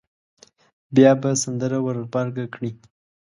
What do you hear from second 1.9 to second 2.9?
غبرګه کړي.